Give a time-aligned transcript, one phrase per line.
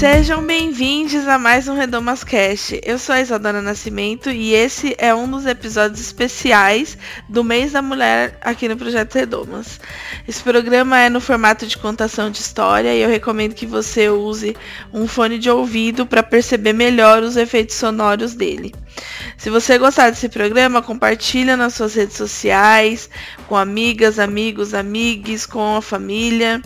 [0.00, 2.80] Sejam bem-vindos a mais um Redomas Cast.
[2.82, 6.96] Eu sou a Isadora Nascimento e esse é um dos episódios especiais
[7.28, 9.78] do Mês da Mulher aqui no Projeto Redomas.
[10.26, 14.56] Esse programa é no formato de contação de história e eu recomendo que você use
[14.90, 18.74] um fone de ouvido para perceber melhor os efeitos sonoros dele.
[19.36, 23.10] Se você gostar desse programa, compartilha nas suas redes sociais,
[23.46, 26.62] com amigas, amigos, amigues, com a família.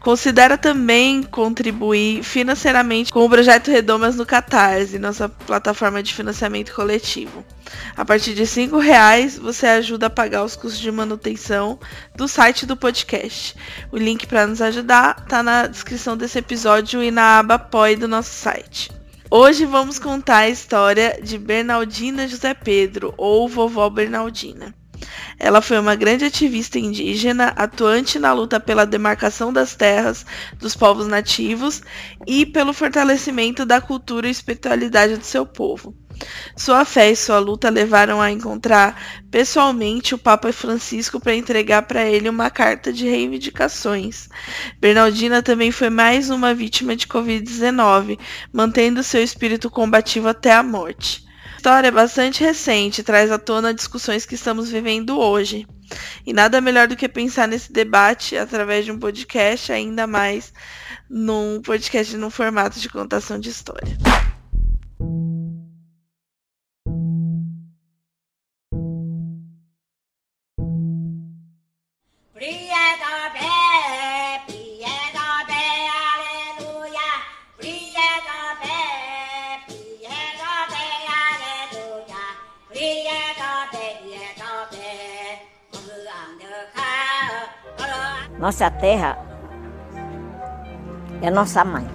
[0.00, 7.44] Considera também contribuir financeiramente com o projeto Redomas no Catarse, nossa plataforma de financiamento coletivo.
[7.96, 11.78] A partir de R$ reais você ajuda a pagar os custos de manutenção
[12.16, 13.54] do site do podcast.
[13.90, 18.08] O link para nos ajudar está na descrição desse episódio e na aba Apoie do
[18.08, 18.90] nosso site.
[19.30, 24.74] Hoje vamos contar a história de Bernardina José Pedro, ou Vovó Bernardina.
[25.38, 30.24] Ela foi uma grande ativista indígena, atuante na luta pela demarcação das terras
[30.58, 31.82] dos povos nativos
[32.26, 35.94] e pelo fortalecimento da cultura e espiritualidade do seu povo.
[36.56, 42.04] Sua fé e sua luta levaram a encontrar pessoalmente o Papa Francisco para entregar para
[42.04, 44.28] ele uma carta de reivindicações.
[44.78, 48.18] Bernardina também foi mais uma vítima de Covid-19,
[48.52, 51.21] mantendo seu espírito combativo até a morte
[51.62, 55.64] história bastante recente, traz à tona discussões que estamos vivendo hoje.
[56.26, 60.52] E nada melhor do que pensar nesse debate através de um podcast, ainda mais
[61.08, 63.96] num podcast no formato de contação de história.
[88.42, 89.16] Nossa terra
[91.22, 91.88] é nossa mãe.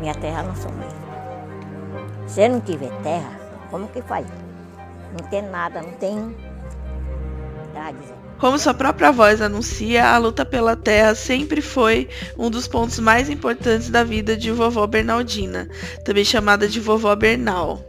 [0.00, 0.88] Minha terra é nossa mãe.
[2.26, 3.30] Se não tiver terra,
[3.70, 4.26] como que faz?
[5.12, 6.36] Não tem nada, não tem.
[8.40, 13.30] Como sua própria voz anuncia, a luta pela terra sempre foi um dos pontos mais
[13.30, 15.68] importantes da vida de vovó Bernaldina,
[16.04, 17.87] também chamada de vovó Bernal.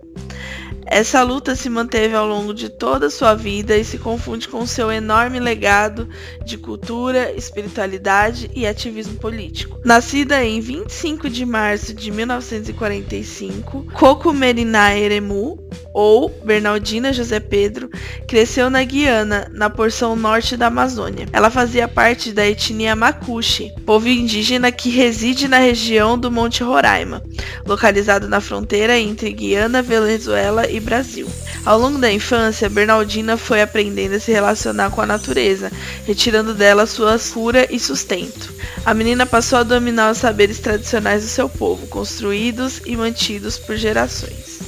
[0.85, 4.91] Essa luta se manteve ao longo de toda sua vida e se confunde com seu
[4.91, 6.07] enorme legado
[6.45, 9.79] de cultura, espiritualidade e ativismo político.
[9.85, 15.59] Nascida em 25 de março de 1945, Coco Meriná Eremu,
[15.93, 17.89] ou Bernardina José Pedro,
[18.27, 21.27] cresceu na Guiana, na porção norte da Amazônia.
[21.33, 27.23] Ela fazia parte da etnia Macuxi, povo indígena que reside na região do Monte Roraima,
[27.65, 31.27] localizado na fronteira entre Guiana, Venezuela e Brasil.
[31.65, 35.71] Ao longo da infância, Bernardina foi aprendendo a se relacionar com a natureza,
[36.05, 38.53] retirando dela sua cura e sustento.
[38.85, 43.75] A menina passou a dominar os saberes tradicionais do seu povo, construídos e mantidos por
[43.75, 44.59] gerações.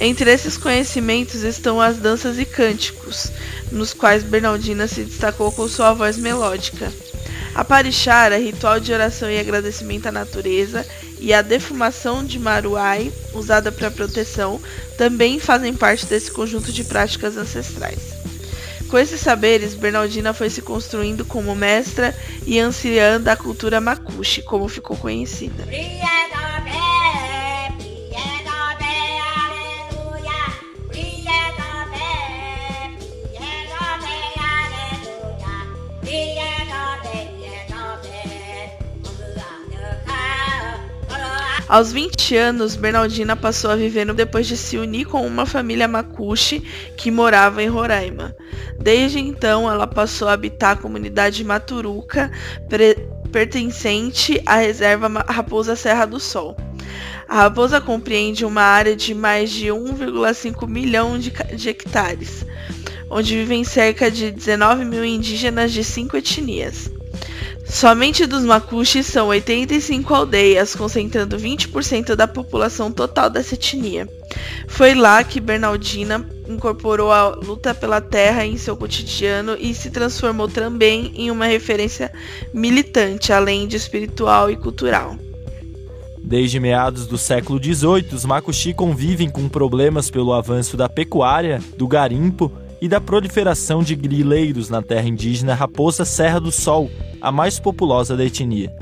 [0.00, 3.32] Entre esses conhecimentos estão as danças e cânticos,
[3.72, 6.92] nos quais Bernardina se destacou com sua voz melódica.
[7.52, 10.86] A parixara, ritual de oração e agradecimento à natureza,
[11.20, 14.60] e a defumação de maruai, usada para proteção,
[14.96, 18.18] também fazem parte desse conjunto de práticas ancestrais.
[18.88, 22.14] Com esses saberes, Bernardina foi se construindo como mestra
[22.46, 25.64] e anciã da cultura macuxi, como ficou conhecida.
[41.68, 46.60] Aos 20 anos, Bernardina passou a viver depois de se unir com uma família Makushi
[46.96, 48.34] que morava em Roraima.
[48.80, 52.30] Desde então, ela passou a habitar a comunidade Maturuca,
[53.30, 56.56] pertencente à reserva Raposa Serra do Sol.
[57.28, 62.46] A Raposa compreende uma área de mais de 1,5 milhão de, de hectares,
[63.10, 66.90] onde vivem cerca de 19 mil indígenas de cinco etnias.
[67.68, 74.08] Somente dos Makushi são 85 aldeias, concentrando 20% da população total dessa etnia.
[74.66, 80.48] Foi lá que Bernardina incorporou a luta pela terra em seu cotidiano e se transformou
[80.48, 82.10] também em uma referência
[82.54, 85.16] militante, além de espiritual e cultural.
[86.18, 91.86] Desde meados do século XVIII, os Makushi convivem com problemas pelo avanço da pecuária, do
[91.86, 92.50] garimpo
[92.80, 96.90] e da proliferação de grileiros na terra indígena Raposa Serra do Sol,
[97.20, 98.72] a mais populosa da etnia.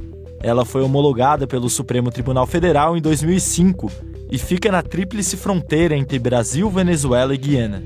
[0.43, 3.91] Ela foi homologada pelo Supremo Tribunal Federal em 2005
[4.31, 7.83] e fica na tríplice fronteira entre Brasil, Venezuela e Guiana.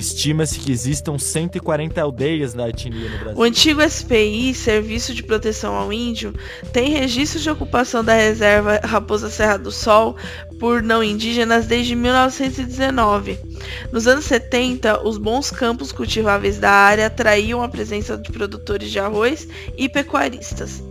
[0.00, 3.38] Estima-se que existam 140 aldeias da etnia no Brasil.
[3.38, 6.34] O antigo SPI, Serviço de Proteção ao Índio,
[6.72, 10.16] tem registro de ocupação da reserva Raposa Serra do Sol
[10.58, 13.38] por não indígenas desde 1919.
[13.92, 18.98] Nos anos 70, os bons campos cultiváveis da área atraíam a presença de produtores de
[18.98, 20.82] arroz e pecuaristas.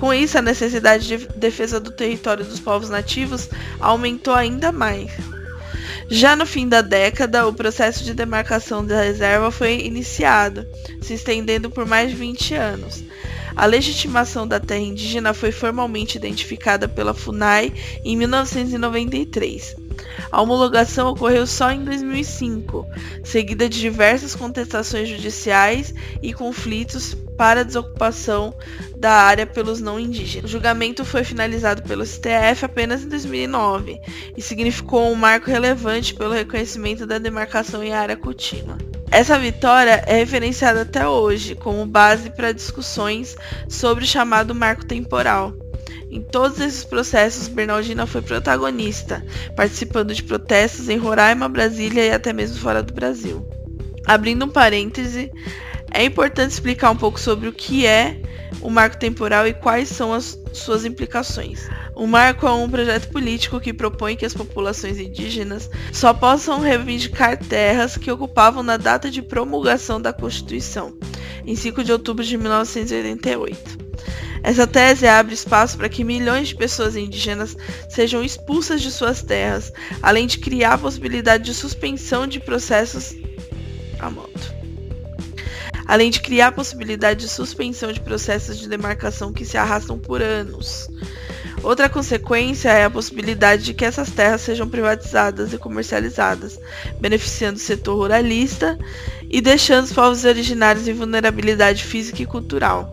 [0.00, 3.50] Com isso, a necessidade de defesa do território dos povos nativos
[3.80, 5.10] aumentou ainda mais.
[6.08, 10.66] Já no fim da década, o processo de demarcação da reserva foi iniciado,
[11.02, 13.02] se estendendo por mais de 20 anos.
[13.56, 17.72] A legitimação da terra indígena foi formalmente identificada pela FUNAI
[18.04, 19.85] em 1993.
[20.30, 22.86] A homologação ocorreu só em 2005,
[23.24, 28.54] seguida de diversas contestações judiciais e conflitos para a desocupação
[28.96, 30.50] da área pelos não indígenas.
[30.50, 34.00] O julgamento foi finalizado pelo STF apenas em 2009
[34.36, 38.78] e significou um marco relevante pelo reconhecimento da demarcação em área contínua.
[39.10, 43.36] Essa vitória é referenciada até hoje como base para discussões
[43.68, 45.54] sobre o chamado marco temporal.
[46.10, 49.24] Em todos esses processos, Bernardina foi protagonista,
[49.56, 53.46] participando de protestos em Roraima, Brasília e até mesmo fora do Brasil.
[54.06, 55.32] Abrindo um parêntese,
[55.92, 58.20] é importante explicar um pouco sobre o que é
[58.60, 61.68] o marco temporal e quais são as suas implicações.
[61.94, 67.36] O marco é um projeto político que propõe que as populações indígenas só possam reivindicar
[67.36, 70.96] terras que ocupavam na data de promulgação da Constituição,
[71.44, 73.85] em 5 de outubro de 1988.
[74.46, 77.56] Essa tese abre espaço para que milhões de pessoas indígenas
[77.88, 83.12] sejam expulsas de suas terras, além de criar a possibilidade de suspensão de processos.
[83.98, 84.54] A moto
[85.88, 90.20] além de criar a possibilidade de suspensão de processos de demarcação que se arrastam por
[90.20, 90.88] anos.
[91.62, 96.58] Outra consequência é a possibilidade de que essas terras sejam privatizadas e comercializadas,
[97.00, 98.76] beneficiando o setor ruralista
[99.30, 102.92] e deixando os povos originários em vulnerabilidade física e cultural.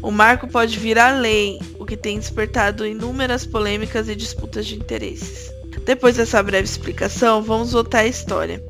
[0.00, 5.52] O marco pode vir além, o que tem despertado inúmeras polêmicas e disputas de interesses.
[5.84, 8.62] Depois dessa breve explicação, vamos voltar à história.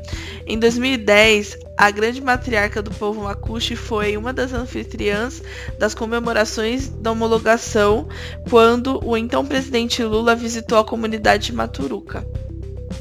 [0.47, 5.43] Em 2010, a grande matriarca do povo Makushi foi uma das anfitriãs
[5.79, 8.09] das comemorações da homologação
[8.49, 12.27] quando o então presidente Lula visitou a comunidade de Maturuca.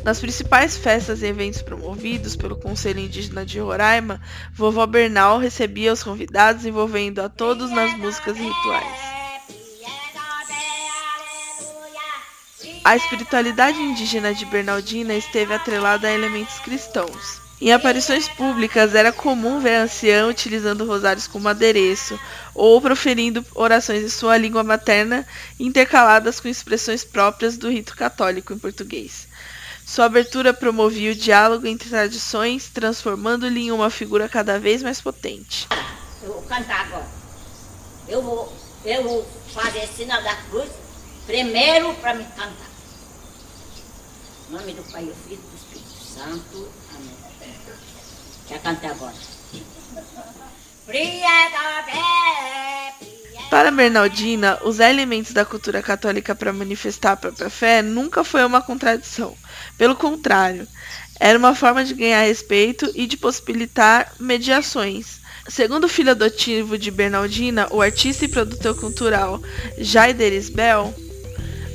[0.07, 4.21] Nas principais festas e eventos promovidos pelo Conselho Indígena de Roraima,
[4.53, 8.99] vovó Bernal recebia os convidados envolvendo a todos nas músicas e rituais.
[12.85, 17.41] A espiritualidade indígena de Bernardina esteve atrelada a elementos cristãos.
[17.59, 22.17] Em aparições públicas, era comum ver a anciã utilizando rosários como adereço
[22.55, 25.27] ou proferindo orações em sua língua materna,
[25.59, 29.27] intercaladas com expressões próprias do rito católico em português.
[29.87, 35.65] Sua abertura promovia o diálogo entre tradições, transformando-lhe em uma figura cada vez mais potente.
[36.21, 37.07] Eu vou cantar agora.
[38.05, 38.53] Eu vou,
[38.83, 40.69] eu vou fazer sinal da cruz
[41.25, 42.67] primeiro para me cantar.
[44.49, 46.69] Em nome do Pai, do Filho e do Espírito Santo.
[46.93, 47.17] Amém.
[48.49, 49.15] Já cantei agora.
[53.49, 58.61] Para Bernardina, usar elementos da cultura católica para manifestar a própria fé nunca foi uma
[58.61, 59.35] contradição.
[59.77, 60.67] Pelo contrário,
[61.17, 65.21] era uma forma de ganhar respeito e de possibilitar mediações.
[65.47, 69.41] Segundo o filho adotivo de Bernardina, o artista e produtor cultural
[69.77, 70.93] Jaider Isbel,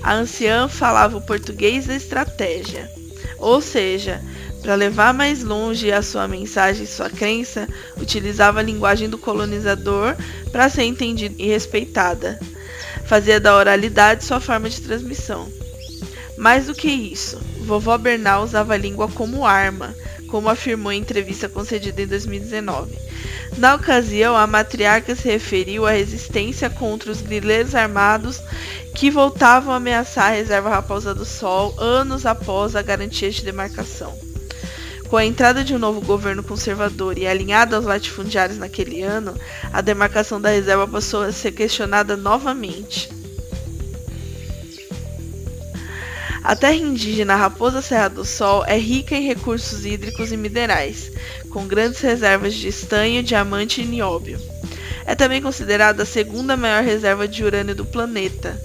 [0.02, 2.90] a anciã falava o português da estratégia,
[3.38, 4.22] ou seja,
[4.62, 7.68] para levar mais longe a sua mensagem e sua crença,
[8.00, 10.14] utilizava a linguagem do colonizador
[10.52, 12.38] para ser entendida e respeitada.
[13.04, 15.50] Fazia da oralidade sua forma de transmissão.
[16.38, 19.94] Mais do que isso, vovó Bernal usava a língua como arma,
[20.28, 22.96] como afirmou em entrevista concedida em 2019.
[23.58, 28.40] Na ocasião, a matriarca se referiu à resistência contra os grileiros armados
[28.94, 34.31] que voltavam a ameaçar a reserva Raposa do Sol anos após a garantia de demarcação.
[35.12, 39.38] Com a entrada de um novo governo conservador e alinhado aos latifundiários naquele ano,
[39.70, 43.10] a demarcação da reserva passou a ser questionada novamente.
[46.42, 51.12] A terra indígena Raposa Serra do Sol é rica em recursos hídricos e minerais,
[51.50, 54.40] com grandes reservas de estanho, diamante e nióbio.
[55.04, 58.58] É também considerada a segunda maior reserva de urânio do planeta.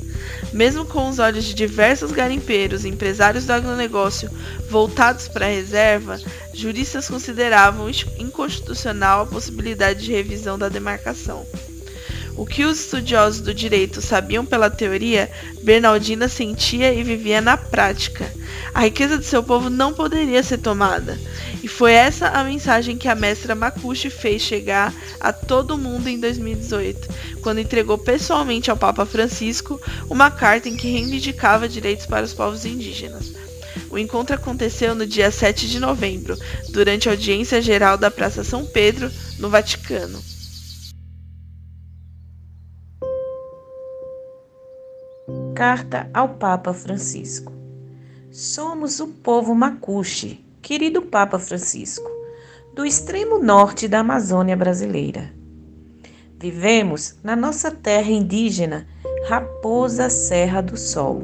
[0.58, 4.28] Mesmo com os olhos de diversos garimpeiros e empresários do agronegócio
[4.68, 6.20] voltados para a reserva,
[6.52, 11.46] juristas consideravam inconstitucional a possibilidade de revisão da demarcação.
[12.38, 15.28] O que os estudiosos do direito sabiam pela teoria,
[15.64, 18.32] Bernardina sentia e vivia na prática.
[18.76, 21.20] A riqueza de seu povo não poderia ser tomada.
[21.64, 26.20] E foi essa a mensagem que a mestra Makushi fez chegar a todo mundo em
[26.20, 27.10] 2018,
[27.42, 32.66] quando entregou pessoalmente ao Papa Francisco uma carta em que reivindicava direitos para os povos
[32.66, 33.34] indígenas.
[33.90, 36.38] O encontro aconteceu no dia 7 de novembro,
[36.70, 40.37] durante a audiência geral da Praça São Pedro, no Vaticano.
[45.58, 47.52] Carta ao Papa Francisco.
[48.30, 52.08] Somos o povo Macuxi, querido Papa Francisco,
[52.76, 55.34] do extremo norte da Amazônia brasileira.
[56.40, 58.86] Vivemos na nossa terra indígena
[59.28, 61.24] Raposa Serra do Sol.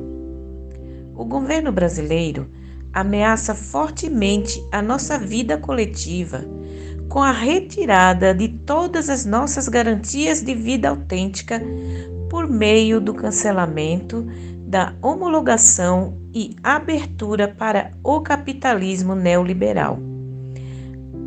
[1.16, 2.50] O governo brasileiro
[2.92, 6.44] ameaça fortemente a nossa vida coletiva
[7.08, 11.62] com a retirada de todas as nossas garantias de vida autêntica
[12.34, 14.26] por meio do cancelamento
[14.66, 20.00] da homologação e abertura para o capitalismo neoliberal.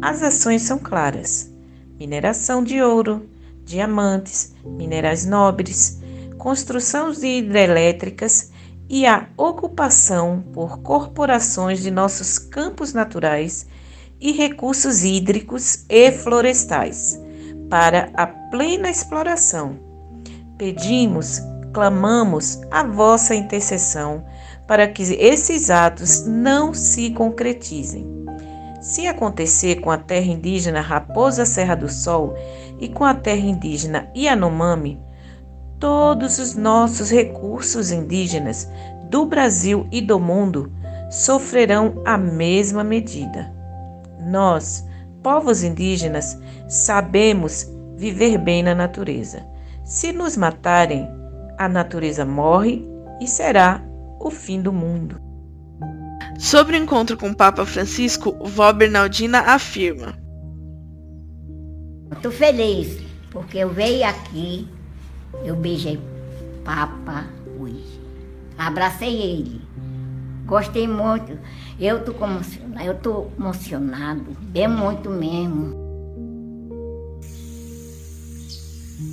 [0.03, 1.49] As ações são claras:
[1.97, 3.25] mineração de ouro,
[3.65, 6.03] diamantes, minerais nobres,
[6.39, 8.51] construção de hidrelétricas
[8.89, 13.65] e a ocupação por corporações de nossos campos naturais
[14.21, 17.17] e recursos hídricos e florestais
[17.71, 19.86] para a plena exploração
[20.59, 21.43] Pedimos,
[21.75, 24.25] clamamos a vossa intercessão
[24.67, 28.07] para que esses atos não se concretizem.
[28.81, 32.35] Se acontecer com a terra indígena Raposa Serra do Sol
[32.81, 34.99] e com a terra indígena Yanomami,
[35.79, 38.67] todos os nossos recursos indígenas
[39.11, 40.73] do Brasil e do mundo
[41.11, 43.53] sofrerão a mesma medida.
[44.21, 44.87] Nós,
[45.23, 49.55] povos indígenas, sabemos viver bem na natureza
[49.87, 51.09] se nos matarem,
[51.57, 52.85] a natureza morre
[53.21, 53.81] e será
[54.21, 55.21] o fim do mundo.
[56.41, 60.19] Sobre o encontro com o Papa Francisco, Vó Bernardina afirma:
[62.13, 63.01] Estou feliz
[63.31, 64.69] porque eu veio aqui,
[65.45, 66.01] eu beijei
[66.65, 67.25] Papa
[67.57, 68.01] hoje,
[68.59, 69.63] abracei ele,
[70.47, 71.39] gostei muito.
[71.79, 75.86] Eu estou emocionado, eu tô emocionado, bem muito mesmo.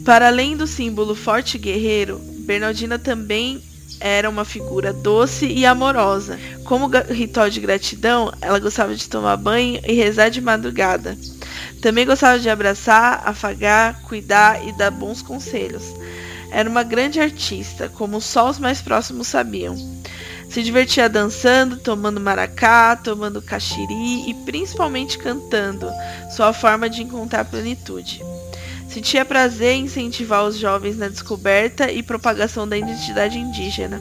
[0.06, 3.64] Para além do símbolo forte guerreiro, Bernardina também
[4.02, 6.38] era uma figura doce e amorosa.
[6.66, 11.18] Como ritual de gratidão, ela gostava de tomar banho e rezar de madrugada.
[11.82, 15.84] Também gostava de abraçar, afagar, cuidar e dar bons conselhos.
[16.52, 19.76] Era uma grande artista, como só os mais próximos sabiam.
[20.50, 25.90] Se divertia dançando, tomando maracá, tomando caxiri e principalmente cantando,
[26.30, 28.22] sua forma de encontrar plenitude.
[28.94, 34.00] Sentia prazer em incentivar os jovens na descoberta e propagação da identidade indígena,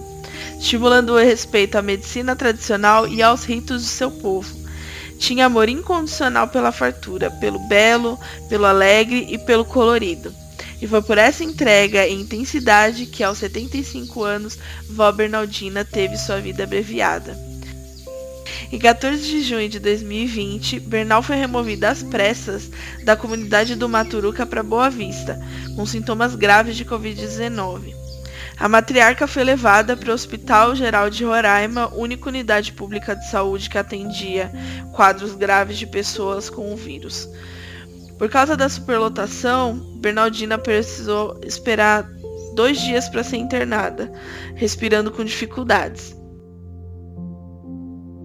[0.59, 4.55] estimulando o respeito à medicina tradicional e aos ritos de seu povo.
[5.19, 8.21] Tinha amor incondicional pela fartura, pelo belo,
[8.51, 10.31] pelo alegre e pelo colorido.
[10.83, 14.59] E foi por essa entrega e intensidade que, aos 75 anos,
[14.91, 17.52] Vó Bernardina teve sua vida abreviada.
[18.73, 22.71] Em 14 de junho de 2020, Bernal foi removido às pressas
[23.05, 25.39] da comunidade do Maturuca para Boa Vista,
[25.77, 27.95] com sintomas graves de Covid-19.
[28.59, 33.69] A matriarca foi levada para o Hospital Geral de Roraima, única unidade pública de saúde
[33.69, 34.51] que atendia
[34.95, 37.29] quadros graves de pessoas com o vírus.
[38.17, 42.11] Por causa da superlotação, Bernardina precisou esperar
[42.55, 44.11] dois dias para ser internada,
[44.55, 46.22] respirando com dificuldades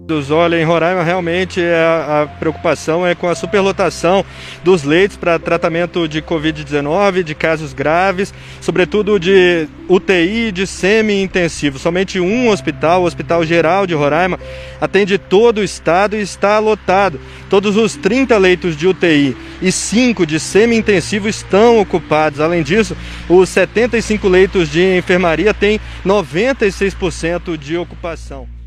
[0.08, 4.24] dos olha em Roraima realmente é a, a, preocupação é com a superlotação
[4.64, 11.78] dos leitos para tratamento de Covid-19, de casos graves, sobretudo de UTI de semi-intensivo.
[11.78, 14.40] Somente um hospital, o Hospital Geral de Roraima,
[14.80, 17.20] atende todo o estado e está lotado.
[17.50, 22.40] Todos os 30 leitos de UTI e 5 de semi-intensivo estão ocupados.
[22.40, 22.96] Além disso,
[23.28, 28.57] os 75 leitos de enfermaria têm 96% de ocupação.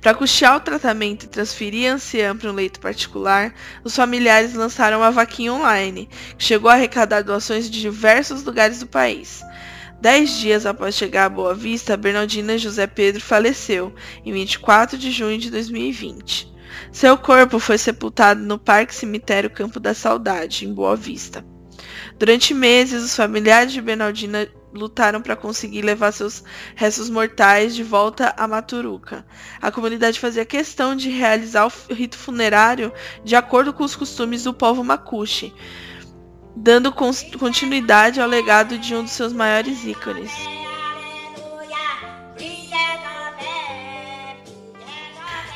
[0.00, 3.52] Para custear o tratamento e transferir a anciã para um leito particular,
[3.82, 8.86] os familiares lançaram uma vaquinha online, que chegou a arrecadar doações de diversos lugares do
[8.86, 9.42] país.
[10.00, 13.92] Dez dias após chegar a Boa Vista, Bernardina José Pedro faleceu,
[14.24, 16.48] em 24 de junho de 2020.
[16.92, 21.44] Seu corpo foi sepultado no Parque Cemitério Campo da Saudade, em Boa Vista.
[22.16, 26.44] Durante meses, os familiares de Bernardina lutaram para conseguir levar seus
[26.74, 29.24] restos mortais de volta a Maturuca.
[29.60, 32.92] A comunidade fazia questão de realizar o rito funerário
[33.24, 35.54] de acordo com os costumes do povo Makushi,
[36.54, 40.30] dando continuidade ao legado de um dos seus maiores ícones.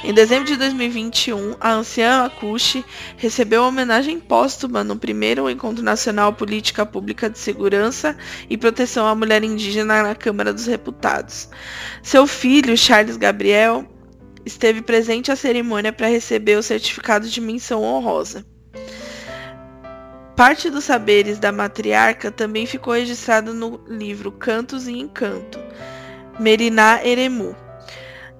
[0.04, 2.84] Em dezembro de 2021, a anciã Akushi
[3.16, 8.16] recebeu homenagem póstuma no primeiro Encontro Nacional Política Pública de Segurança
[8.50, 11.48] e Proteção à Mulher Indígena na Câmara dos Deputados.
[12.02, 13.86] Seu filho, Charles Gabriel,
[14.44, 18.44] esteve presente à cerimônia para receber o certificado de menção honrosa.
[20.34, 25.60] Parte dos saberes da matriarca também ficou registrado no livro Cantos e Encanto,
[26.40, 27.54] Meriná Eremu,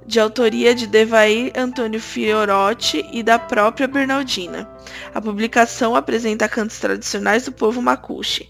[0.07, 4.69] de autoria de Devair Antônio Fiorotti e da própria Bernardina.
[5.15, 8.49] A publicação apresenta cantos tradicionais do povo Macuxi,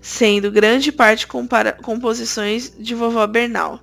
[0.00, 1.26] sendo grande parte
[1.82, 3.80] composições de vovó Bernal.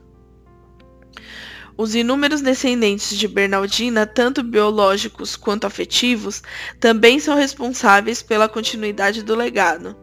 [1.78, 6.44] Os inúmeros descendentes de Bernardina, tanto biológicos quanto afetivos,
[6.78, 9.96] também são responsáveis pela continuidade do legado.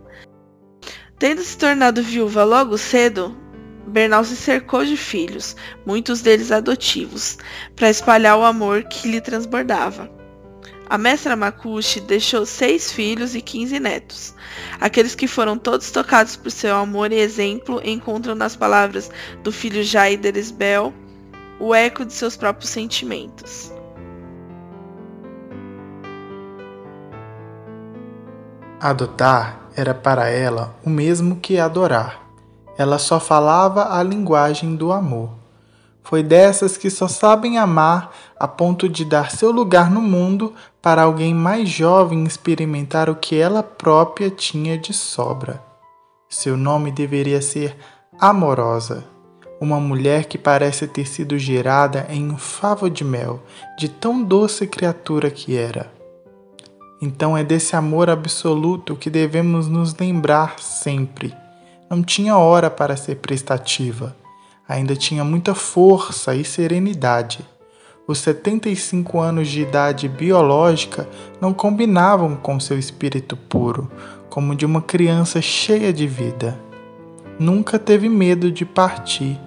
[1.18, 3.36] Tendo se tornado viúva logo cedo,
[3.86, 7.38] Bernal se cercou de filhos, muitos deles adotivos,
[7.74, 10.10] para espalhar o amor que lhe transbordava.
[10.88, 14.34] A mestra Makushi deixou seis filhos e quinze netos.
[14.80, 19.10] Aqueles que foram todos tocados por seu amor e exemplo encontram nas palavras
[19.42, 20.94] do filho Jaider Esbel
[21.58, 23.72] o eco de seus próprios sentimentos.
[28.78, 32.25] Adotar era para ela o mesmo que adorar.
[32.78, 35.30] Ela só falava a linguagem do amor.
[36.02, 41.02] Foi dessas que só sabem amar a ponto de dar seu lugar no mundo para
[41.02, 45.60] alguém mais jovem experimentar o que ela própria tinha de sobra.
[46.28, 47.76] Seu nome deveria ser
[48.20, 49.04] Amorosa,
[49.60, 53.42] uma mulher que parece ter sido gerada em um favo de mel,
[53.76, 55.92] de tão doce criatura que era.
[57.02, 61.34] Então é desse amor absoluto que devemos nos lembrar sempre
[61.88, 64.16] não tinha hora para ser prestativa.
[64.68, 67.46] Ainda tinha muita força e serenidade.
[68.08, 71.08] Os 75 anos de idade biológica
[71.40, 73.90] não combinavam com seu espírito puro,
[74.28, 76.60] como de uma criança cheia de vida.
[77.38, 79.38] Nunca teve medo de partir,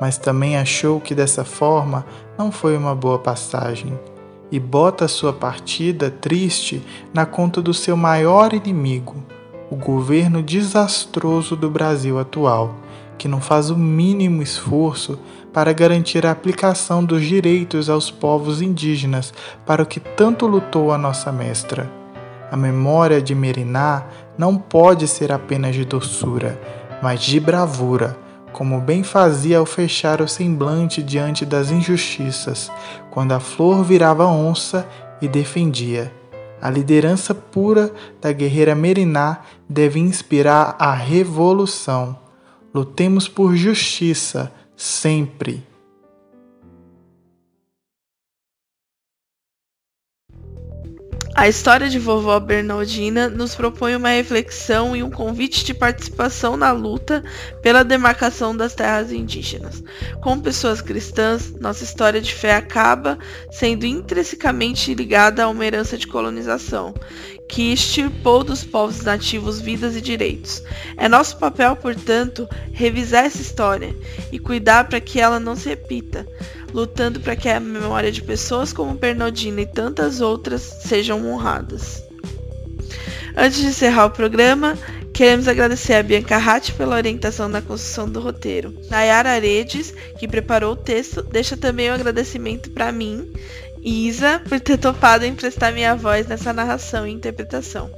[0.00, 2.04] mas também achou que dessa forma
[2.36, 3.98] não foi uma boa passagem
[4.50, 9.24] e bota sua partida triste na conta do seu maior inimigo,
[9.72, 12.74] o governo desastroso do Brasil atual,
[13.16, 15.18] que não faz o mínimo esforço
[15.50, 19.32] para garantir a aplicação dos direitos aos povos indígenas
[19.64, 21.90] para o que tanto lutou a nossa mestra.
[22.50, 24.04] A memória de Meriná
[24.36, 26.60] não pode ser apenas de doçura,
[27.02, 28.14] mas de bravura,
[28.52, 32.70] como bem fazia ao fechar o semblante diante das injustiças,
[33.10, 34.86] quando a flor virava onça
[35.22, 36.12] e defendia
[36.62, 42.16] a liderança pura da guerreira Meriná deve inspirar a revolução.
[42.72, 45.71] Lutemos por justiça, sempre.
[51.34, 56.72] A história de vovó Bernardina nos propõe uma reflexão e um convite de participação na
[56.72, 57.24] luta
[57.62, 59.82] pela demarcação das terras indígenas.
[60.20, 63.18] Como pessoas cristãs, nossa história de fé acaba
[63.50, 66.92] sendo intrinsecamente ligada a uma herança de colonização,
[67.52, 70.62] que extirpou dos povos nativos vidas e direitos.
[70.96, 73.94] É nosso papel, portanto, revisar essa história
[74.32, 76.26] e cuidar para que ela não se repita
[76.72, 82.02] lutando para que a memória de pessoas como Bernardina e tantas outras sejam honradas.
[83.36, 84.78] Antes de encerrar o programa,
[85.12, 88.74] queremos agradecer a Bianca Ratti pela orientação na construção do roteiro.
[88.88, 93.30] Nayara Aredes, que preparou o texto, deixa também um agradecimento para mim,
[93.84, 97.90] Isa, por ter topado emprestar minha voz nessa narração e interpretação.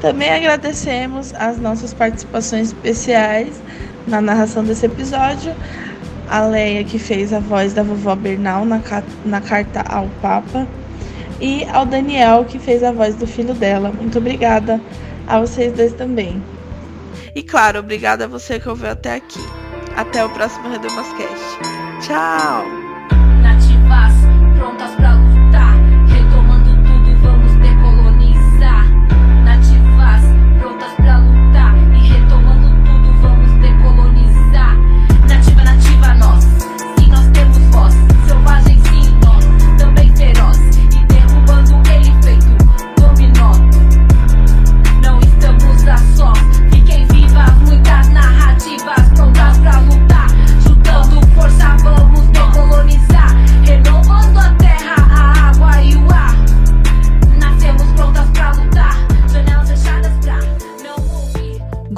[0.00, 3.60] Também agradecemos as nossas participações especiais
[4.06, 5.54] na narração desse episódio,
[6.28, 8.80] a Leia, que fez a voz da vovó Bernal na,
[9.24, 10.66] na carta ao Papa,
[11.40, 13.92] e ao Daniel, que fez a voz do filho dela.
[13.92, 14.80] Muito obrigada
[15.26, 16.42] a vocês dois também.
[17.34, 19.44] E claro, obrigada a você que ouviu até aqui.
[19.94, 21.58] Até o próximo Redomascast.
[22.00, 22.77] Tchau!